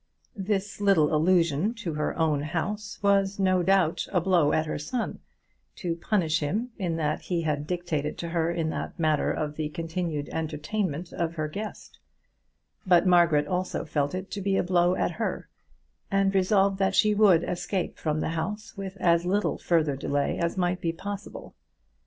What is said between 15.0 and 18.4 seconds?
her, and resolved that she would escape from the